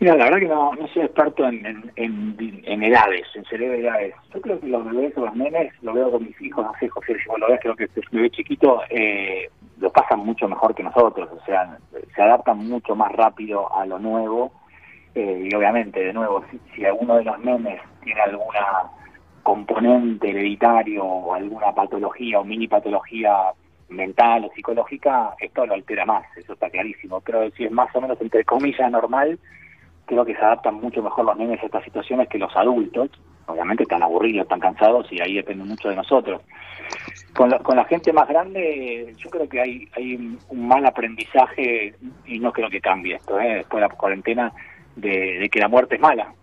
Mira, 0.00 0.14
la 0.14 0.24
verdad 0.26 0.38
que 0.38 0.46
no, 0.46 0.74
no 0.74 0.86
soy 0.88 1.02
experto 1.02 1.48
en, 1.48 1.90
en, 1.96 2.82
edades, 2.84 3.26
en 3.34 3.44
celebridades. 3.46 4.14
Yo 4.32 4.40
creo 4.40 4.60
que 4.60 4.68
los 4.68 4.84
bebés 4.84 5.16
o 5.16 5.24
los 5.24 5.34
nenes, 5.34 5.72
lo 5.82 5.92
veo 5.92 6.12
con 6.12 6.24
mis 6.24 6.40
hijos, 6.40 6.64
no 6.64 6.72
sé, 6.78 6.88
José, 6.88 7.16
vos 7.26 7.40
lo 7.40 7.48
ves, 7.48 7.58
creo 7.60 7.74
que 7.74 7.84
este 7.84 8.02
bebé 8.12 8.30
chiquito 8.30 8.82
eh, 8.90 9.48
lo 9.78 9.90
pasan 9.90 10.20
mucho 10.20 10.48
mejor 10.48 10.74
que 10.74 10.82
nosotros, 10.82 11.28
o 11.32 11.44
sea, 11.44 11.78
se 12.14 12.22
adaptan 12.22 12.58
mucho 12.58 12.94
más 12.94 13.12
rápido 13.12 13.72
a 13.74 13.86
lo 13.86 13.98
nuevo. 13.98 14.52
Eh, 15.14 15.48
y 15.50 15.54
obviamente, 15.54 16.00
de 16.00 16.12
nuevo, 16.12 16.44
si, 16.50 16.60
si 16.74 16.84
alguno 16.84 17.16
de 17.16 17.24
los 17.24 17.38
nenes 17.40 17.80
tiene 18.02 18.20
alguna 18.20 18.90
componente 19.42 20.30
hereditario 20.30 21.04
o 21.04 21.34
alguna 21.34 21.72
patología 21.72 22.38
o 22.38 22.44
mini 22.44 22.68
patología 22.68 23.52
mental 23.88 24.44
o 24.44 24.50
psicológica, 24.54 25.34
esto 25.40 25.64
lo 25.64 25.74
altera 25.74 26.04
más, 26.04 26.24
eso 26.36 26.52
está 26.52 26.68
clarísimo. 26.68 27.20
Pero 27.20 27.50
si 27.52 27.64
es 27.64 27.72
más 27.72 27.94
o 27.94 28.00
menos, 28.00 28.20
entre 28.20 28.44
comillas, 28.44 28.90
normal, 28.90 29.38
creo 30.04 30.24
que 30.24 30.34
se 30.34 30.40
adaptan 30.40 30.74
mucho 30.74 31.02
mejor 31.02 31.24
los 31.24 31.36
niños 31.38 31.60
a 31.62 31.66
estas 31.66 31.84
situaciones 31.84 32.28
que 32.28 32.38
los 32.38 32.54
adultos. 32.56 33.10
Obviamente 33.46 33.84
están 33.84 34.02
aburridos, 34.02 34.42
están 34.42 34.60
cansados 34.60 35.10
y 35.10 35.20
ahí 35.22 35.36
depende 35.36 35.64
mucho 35.64 35.88
de 35.88 35.96
nosotros. 35.96 36.42
Con 37.38 37.50
la, 37.50 37.60
con 37.60 37.76
la 37.76 37.84
gente 37.84 38.12
más 38.12 38.26
grande, 38.26 39.14
yo 39.16 39.30
creo 39.30 39.48
que 39.48 39.60
hay, 39.60 39.88
hay 39.94 40.16
un 40.48 40.66
mal 40.66 40.84
aprendizaje 40.84 41.94
y 42.26 42.40
no 42.40 42.52
creo 42.52 42.68
que 42.68 42.80
cambie 42.80 43.14
esto, 43.14 43.38
¿eh? 43.38 43.58
después 43.58 43.80
de 43.80 43.88
la 43.88 43.94
cuarentena, 43.94 44.52
de, 44.96 45.48
que 45.48 45.60
la 45.60 45.68
muerte 45.68 45.94
es 45.94 46.00
mala. 46.00 46.34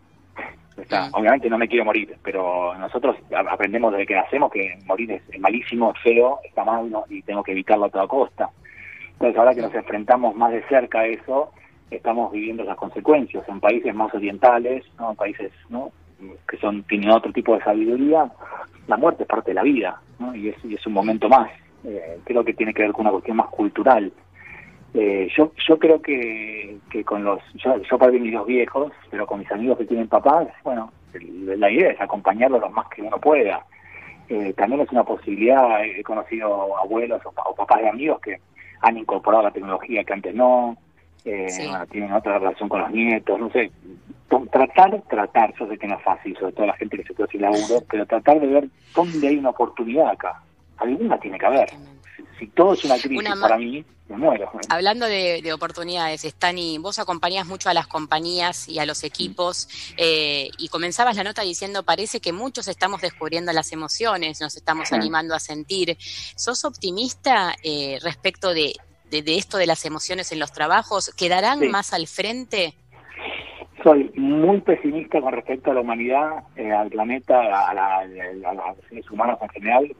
Obviamente 1.11 1.49
no 1.49 1.57
me 1.57 1.67
quiero 1.67 1.83
morir, 1.83 2.15
pero 2.23 2.73
nosotros 2.75 3.17
aprendemos 3.29 3.91
desde 3.91 4.05
que 4.05 4.15
nacemos 4.15 4.49
que 4.53 4.77
morir 4.85 5.11
es, 5.11 5.37
malísimo, 5.37 5.91
es 5.93 6.01
feo, 6.01 6.39
está 6.45 6.63
mal 6.63 6.89
y 7.09 7.21
tengo 7.23 7.43
que 7.43 7.51
evitarlo 7.51 7.87
a 7.87 7.89
toda 7.89 8.07
costa. 8.07 8.49
Entonces 9.11 9.37
ahora 9.37 9.53
que 9.53 9.63
nos 9.63 9.75
enfrentamos 9.75 10.33
más 10.33 10.53
de 10.53 10.63
cerca 10.69 10.99
a 10.99 11.07
eso, 11.07 11.51
estamos 11.91 12.31
viviendo 12.31 12.63
las 12.63 12.77
consecuencias 12.77 13.43
en 13.49 13.59
países 13.59 13.93
más 13.93 14.13
orientales, 14.13 14.85
¿no? 14.97 15.09
en 15.09 15.17
países 15.17 15.51
¿no? 15.67 15.91
Que 16.47 16.57
son 16.57 16.83
tienen 16.83 17.09
otro 17.09 17.31
tipo 17.31 17.55
de 17.55 17.63
sabiduría, 17.63 18.31
la 18.87 18.97
muerte 18.97 19.23
es 19.23 19.29
parte 19.29 19.51
de 19.51 19.55
la 19.55 19.63
vida 19.63 20.01
¿no? 20.19 20.35
y, 20.35 20.49
es, 20.49 20.55
y 20.65 20.75
es 20.75 20.85
un 20.85 20.93
momento 20.93 21.29
más. 21.29 21.49
Eh, 21.83 22.19
creo 22.23 22.43
que 22.43 22.53
tiene 22.53 22.73
que 22.73 22.83
ver 22.83 22.91
con 22.91 23.01
una 23.01 23.11
cuestión 23.11 23.37
más 23.37 23.47
cultural. 23.47 24.11
Eh, 24.93 25.27
yo 25.35 25.51
yo 25.67 25.77
creo 25.77 26.01
que, 26.01 26.77
que 26.89 27.03
con 27.03 27.23
los 27.23 27.41
yo, 27.55 27.81
yo 27.81 27.97
perdí 27.97 28.19
mis 28.19 28.33
dos 28.33 28.47
viejos, 28.47 28.93
pero 29.11 29.27
con 29.27 29.39
mis 29.39 29.51
amigos 29.51 29.77
que 29.77 29.85
tienen 29.85 30.07
papás, 30.07 30.47
bueno, 30.63 30.91
la 31.13 31.69
idea 31.69 31.91
es 31.91 32.01
acompañarlos 32.01 32.61
lo 32.61 32.69
más 32.69 32.87
que 32.89 33.01
uno 33.01 33.17
pueda. 33.19 33.65
Eh, 34.29 34.53
también 34.53 34.81
es 34.81 34.91
una 34.91 35.03
posibilidad, 35.03 35.83
he 35.83 36.01
conocido 36.03 36.77
abuelos 36.77 37.21
o 37.25 37.55
papás 37.55 37.81
de 37.81 37.89
amigos 37.89 38.19
que 38.21 38.39
han 38.81 38.97
incorporado 38.97 39.43
la 39.43 39.51
tecnología 39.51 40.03
que 40.03 40.13
antes 40.13 40.33
no, 40.33 40.77
eh, 41.25 41.47
tienen 41.91 42.13
otra 42.13 42.39
relación 42.39 42.69
con 42.69 42.81
los 42.81 42.91
nietos, 42.91 43.39
no 43.39 43.49
sé. 43.49 43.71
Tratar, 44.27 45.01
tratar, 45.07 45.53
yo 45.59 45.67
sé 45.67 45.77
que 45.77 45.87
no 45.87 45.97
es 45.97 46.03
fácil, 46.03 46.35
sobre 46.37 46.51
todo 46.53 46.65
la 46.65 46.75
gente 46.77 46.97
que 46.97 47.03
se 47.03 47.13
quedó 47.13 47.27
sin 47.27 47.41
laburo, 47.41 47.83
pero 47.89 48.05
tratar 48.05 48.39
de 48.39 48.47
ver 48.47 48.69
dónde 48.93 49.27
hay 49.27 49.37
una 49.37 49.51
oportunidad 49.51 50.09
acá. 50.09 50.41
Alguna 50.77 51.19
tiene 51.19 51.37
que 51.37 51.45
haber. 51.45 51.69
Si, 52.39 52.47
todo 52.47 52.73
es 52.73 52.83
una 52.83 52.97
crisis 52.97 53.29
para 53.39 53.57
mí, 53.57 53.85
me 54.07 54.17
muero. 54.17 54.51
Hablando 54.69 55.05
de, 55.05 55.41
de, 55.41 55.53
oportunidades, 55.53 56.23
Stani, 56.23 56.77
vos 56.77 56.99
acompañás 56.99 57.47
mucho 57.47 57.69
a 57.69 57.73
las 57.73 57.87
compañías 57.87 58.67
y 58.67 58.79
a 58.79 58.85
los 58.85 59.03
equipos 59.03 59.67
eh, 59.97 60.49
y 60.57 60.67
comenzabas 60.67 61.15
la 61.15 61.23
nota 61.23 61.41
diciendo, 61.41 61.83
parece 61.83 62.19
que 62.19 62.33
muchos 62.33 62.67
estamos 62.67 63.01
descubriendo 63.01 63.51
las 63.53 63.71
emociones, 63.71 64.41
nos 64.41 64.55
estamos 64.57 64.91
animando 64.91 65.33
a 65.33 65.39
sentir. 65.39 65.97
¿Sos 66.35 66.65
optimista 66.65 67.55
eh, 67.63 67.99
respecto 68.01 68.53
de, 68.53 68.75
de, 69.09 69.37
esto 69.37 69.57
de 69.57 69.65
las 69.65 69.85
emociones 69.85 70.31
en 70.31 70.39
los 70.39 70.51
trabajos? 70.51 71.11
¿Quedarán 71.15 71.69
más 71.71 71.93
al 71.93 72.07
frente? 72.07 72.75
Soy 73.85 74.11
muy 74.15 74.61
pesimista 74.61 75.21
con 75.21 75.31
respecto 75.31 75.69
a 75.69 75.75
la 75.75 75.81
humanidad, 75.81 76.43
eh, 76.55 76.71
al 76.71 76.89
planeta, 76.89 77.39
a, 77.39 77.99
a, 77.99 78.05
los 78.05 78.77
seres 78.89 79.11
humanos 79.11 79.37
en 79.43 79.49
general. 79.49 79.95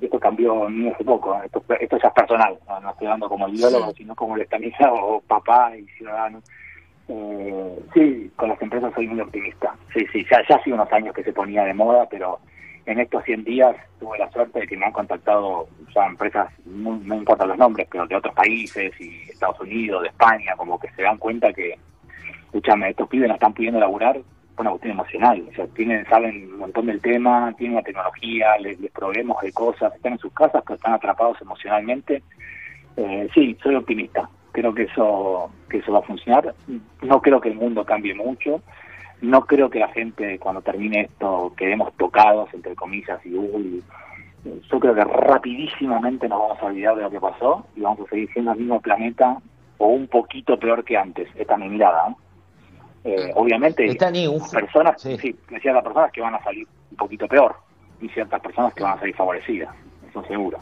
esto 0.00 0.20
cambió 0.20 0.70
ni 0.70 0.88
hace 0.88 1.02
poco, 1.02 1.36
esto, 1.42 1.60
esto 1.80 1.98
ya 2.00 2.06
es 2.06 2.14
personal, 2.14 2.56
no, 2.68 2.88
estoy 2.88 3.08
dando 3.08 3.28
como 3.28 3.48
ideólogo, 3.48 3.92
sino 3.94 4.14
como 4.14 4.36
el 4.36 4.46
o 4.92 5.20
papá 5.26 5.76
y 5.76 5.82
ciudadano. 5.98 6.40
Eh, 7.08 7.80
sí, 7.94 8.30
con 8.36 8.50
las 8.50 8.62
empresas 8.62 8.92
soy 8.94 9.08
muy 9.08 9.22
optimista. 9.22 9.74
Sí, 9.92 10.06
sí, 10.12 10.24
ya, 10.30 10.40
ya 10.48 10.54
hace 10.54 10.72
unos 10.72 10.92
años 10.92 11.16
que 11.16 11.24
se 11.24 11.32
ponía 11.32 11.64
de 11.64 11.74
moda, 11.74 12.06
pero 12.08 12.38
en 12.86 13.00
estos 13.00 13.24
100 13.24 13.42
días 13.42 13.74
tuve 13.98 14.18
la 14.18 14.30
suerte 14.30 14.60
de 14.60 14.68
que 14.68 14.76
me 14.76 14.86
han 14.86 14.92
contactado 14.92 15.66
ya 15.92 16.06
empresas, 16.06 16.48
no, 16.64 16.94
importa 17.12 17.44
los 17.44 17.58
nombres, 17.58 17.88
pero 17.90 18.06
de 18.06 18.14
otros 18.14 18.36
países 18.36 18.92
y 19.00 19.22
Estados 19.28 19.58
Unidos, 19.58 20.02
de 20.02 20.08
España, 20.10 20.54
como 20.56 20.78
que 20.78 20.92
se 20.92 21.02
dan 21.02 21.18
cuenta 21.18 21.52
que, 21.52 21.76
escúchame, 22.54 22.90
estos 22.90 23.08
pibes 23.08 23.28
no 23.28 23.34
están 23.34 23.52
pudiendo 23.52 23.80
laburar 23.80 24.20
por 24.54 24.62
una 24.62 24.70
cuestión 24.70 24.92
emocional. 24.92 25.44
O 25.50 25.54
sea, 25.54 25.66
tienen, 25.68 26.06
saben 26.06 26.52
un 26.52 26.58
montón 26.58 26.86
del 26.86 27.00
tema, 27.00 27.52
tienen 27.58 27.76
la 27.76 27.82
tecnología, 27.82 28.56
les, 28.58 28.78
les 28.80 28.92
proveemos 28.92 29.40
de 29.42 29.52
cosas, 29.52 29.94
están 29.94 30.12
en 30.12 30.18
sus 30.18 30.32
casas, 30.32 30.62
pero 30.64 30.76
están 30.76 30.94
atrapados 30.94 31.40
emocionalmente. 31.40 32.22
Eh, 32.96 33.28
sí, 33.34 33.56
soy 33.62 33.74
optimista. 33.74 34.28
Creo 34.52 34.72
que 34.72 34.84
eso, 34.84 35.50
que 35.68 35.78
eso 35.78 35.92
va 35.92 35.98
a 35.98 36.02
funcionar. 36.02 36.54
No 37.02 37.20
creo 37.20 37.40
que 37.40 37.48
el 37.48 37.56
mundo 37.56 37.84
cambie 37.84 38.14
mucho 38.14 38.62
no 39.24 39.46
creo 39.46 39.70
que 39.70 39.78
la 39.78 39.88
gente 39.88 40.38
cuando 40.38 40.60
termine 40.62 41.02
esto 41.02 41.52
quedemos 41.56 41.92
tocados, 41.96 42.52
entre 42.52 42.74
comillas, 42.74 43.24
y 43.24 43.32
yo 43.32 44.80
creo 44.80 44.94
que 44.94 45.04
rapidísimamente 45.04 46.28
nos 46.28 46.40
vamos 46.40 46.58
a 46.60 46.66
olvidar 46.66 46.96
de 46.96 47.02
lo 47.02 47.10
que 47.10 47.20
pasó 47.20 47.66
y 47.74 47.80
vamos 47.80 48.00
a 48.00 48.10
seguir 48.10 48.30
siendo 48.32 48.52
el 48.52 48.58
mismo 48.58 48.80
planeta 48.80 49.38
o 49.78 49.88
un 49.88 50.08
poquito 50.08 50.58
peor 50.58 50.84
que 50.84 50.98
antes. 50.98 51.28
Esta 51.34 51.54
es 51.54 51.60
mi 51.60 51.68
mirada. 51.70 52.14
Obviamente, 53.34 53.94
personas, 53.94 55.00
sí. 55.00 55.18
sí, 55.18 55.36
ciertas 55.60 55.82
personas 55.82 56.10
que 56.12 56.20
van 56.20 56.34
a 56.34 56.42
salir 56.42 56.66
un 56.90 56.96
poquito 56.96 57.28
peor 57.28 57.56
y 58.00 58.08
ciertas 58.08 58.40
personas 58.40 58.72
que 58.74 58.82
van 58.82 58.96
a 58.96 59.00
salir 59.00 59.14
favorecidas, 59.14 59.74
eso 60.08 60.24
seguro. 60.24 60.58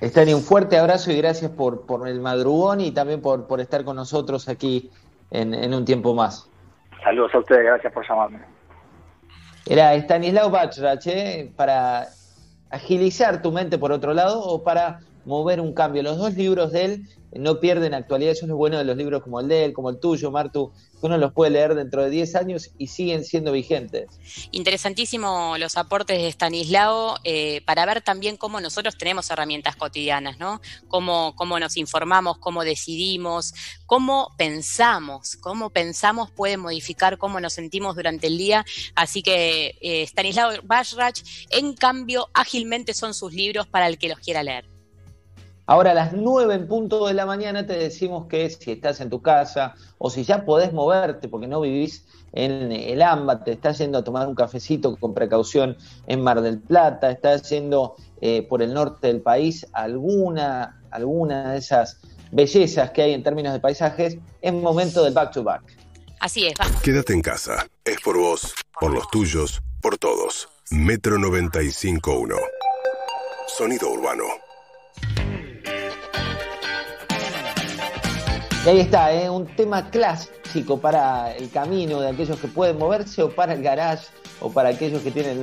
Estani, 0.00 0.32
un 0.32 0.42
fuerte 0.42 0.78
abrazo 0.78 1.10
y 1.10 1.16
gracias 1.16 1.50
por, 1.50 1.84
por 1.84 2.06
el 2.06 2.20
madrugón 2.20 2.80
y 2.80 2.92
también 2.92 3.20
por, 3.20 3.48
por 3.48 3.60
estar 3.60 3.84
con 3.84 3.96
nosotros 3.96 4.48
aquí 4.48 4.90
en, 5.30 5.54
en 5.54 5.74
un 5.74 5.84
tiempo 5.84 6.14
más. 6.14 6.48
Saludos 7.02 7.34
a 7.34 7.38
ustedes, 7.38 7.64
gracias 7.64 7.92
por 7.92 8.08
llamarme. 8.08 8.38
Era 9.66 9.94
Stanislao 9.96 10.50
Bachrach, 10.50 11.06
para 11.56 12.06
agilizar 12.70 13.42
tu 13.42 13.50
mente 13.50 13.76
por 13.76 13.92
otro 13.92 14.14
lado 14.14 14.40
o 14.40 14.62
para 14.62 15.00
mover 15.28 15.60
un 15.60 15.74
cambio. 15.74 16.02
Los 16.02 16.16
dos 16.16 16.34
libros 16.34 16.72
de 16.72 16.84
él 16.84 17.08
no 17.32 17.60
pierden 17.60 17.92
actualidad, 17.92 18.32
eso 18.32 18.46
es 18.46 18.48
lo 18.48 18.56
bueno 18.56 18.78
de 18.78 18.84
los 18.84 18.96
libros 18.96 19.22
como 19.22 19.38
el 19.40 19.48
de 19.48 19.66
él, 19.66 19.72
como 19.74 19.90
el 19.90 20.00
tuyo, 20.00 20.30
Martu, 20.30 20.72
que 20.98 21.06
uno 21.06 21.18
los 21.18 21.34
puede 21.34 21.50
leer 21.50 21.74
dentro 21.74 22.02
de 22.02 22.08
10 22.08 22.34
años 22.36 22.70
y 22.78 22.86
siguen 22.86 23.24
siendo 23.24 23.52
vigentes. 23.52 24.08
Interesantísimo 24.50 25.56
los 25.58 25.76
aportes 25.76 26.16
de 26.18 26.28
Stanislao 26.28 27.16
eh, 27.24 27.60
para 27.66 27.84
ver 27.84 28.00
también 28.00 28.38
cómo 28.38 28.58
nosotros 28.60 28.96
tenemos 28.96 29.30
herramientas 29.30 29.76
cotidianas, 29.76 30.38
¿no? 30.38 30.62
Cómo, 30.88 31.34
cómo 31.36 31.60
nos 31.60 31.76
informamos, 31.76 32.38
cómo 32.38 32.64
decidimos, 32.64 33.52
cómo 33.84 34.34
pensamos, 34.38 35.36
cómo 35.36 35.68
pensamos 35.68 36.30
puede 36.30 36.56
modificar 36.56 37.18
cómo 37.18 37.38
nos 37.38 37.52
sentimos 37.52 37.94
durante 37.94 38.28
el 38.28 38.38
día. 38.38 38.64
Así 38.94 39.22
que 39.22 39.76
eh, 39.82 40.02
Stanislao 40.04 40.62
Bashrach, 40.64 41.20
en 41.50 41.74
cambio, 41.74 42.30
ágilmente 42.32 42.94
son 42.94 43.12
sus 43.12 43.34
libros 43.34 43.66
para 43.66 43.86
el 43.86 43.98
que 43.98 44.08
los 44.08 44.18
quiera 44.20 44.42
leer. 44.42 44.77
Ahora 45.68 45.90
a 45.90 45.94
las 45.94 46.14
9 46.14 46.54
en 46.54 46.66
punto 46.66 47.06
de 47.06 47.12
la 47.12 47.26
mañana 47.26 47.66
te 47.66 47.74
decimos 47.74 48.26
que 48.26 48.48
si 48.48 48.72
estás 48.72 49.02
en 49.02 49.10
tu 49.10 49.20
casa 49.20 49.74
o 49.98 50.08
si 50.08 50.24
ya 50.24 50.46
podés 50.46 50.72
moverte 50.72 51.28
porque 51.28 51.46
no 51.46 51.60
vivís 51.60 52.06
en 52.32 52.72
el 52.72 53.02
AMBA, 53.02 53.44
te 53.44 53.52
estás 53.52 53.76
yendo 53.76 53.98
a 53.98 54.02
tomar 54.02 54.26
un 54.28 54.34
cafecito 54.34 54.96
con 54.96 55.12
precaución 55.12 55.76
en 56.06 56.22
Mar 56.22 56.40
del 56.40 56.58
Plata, 56.58 57.10
estás 57.10 57.50
yendo 57.50 57.96
eh, 58.22 58.46
por 58.48 58.62
el 58.62 58.72
norte 58.72 59.08
del 59.08 59.20
país, 59.20 59.66
alguna, 59.74 60.80
alguna 60.90 61.52
de 61.52 61.58
esas 61.58 62.00
bellezas 62.32 62.90
que 62.92 63.02
hay 63.02 63.12
en 63.12 63.22
términos 63.22 63.52
de 63.52 63.60
paisajes, 63.60 64.16
es 64.40 64.52
momento 64.54 65.04
del 65.04 65.12
back 65.12 65.32
to 65.32 65.42
back. 65.42 65.62
Así 66.20 66.46
es. 66.46 66.54
Quédate 66.82 67.12
en 67.12 67.20
casa. 67.20 67.66
Es 67.84 68.00
por 68.00 68.16
vos, 68.16 68.54
por 68.80 68.90
los 68.90 69.06
tuyos, 69.10 69.60
por 69.82 69.98
todos. 69.98 70.48
Metro 70.70 71.18
95.1. 71.18 72.34
Sonido 73.48 73.90
urbano. 73.90 74.47
Y 78.68 78.70
ahí 78.70 78.80
está, 78.80 79.10
¿eh? 79.14 79.30
un 79.30 79.46
tema 79.46 79.88
clásico 79.88 80.78
para 80.78 81.34
el 81.34 81.48
camino 81.48 82.02
de 82.02 82.10
aquellos 82.10 82.38
que 82.38 82.48
pueden 82.48 82.76
moverse 82.76 83.22
o 83.22 83.30
para 83.30 83.54
el 83.54 83.62
garage 83.62 84.08
o 84.40 84.52
para 84.52 84.68
aquellos 84.68 85.00
que 85.00 85.10
tienen 85.10 85.36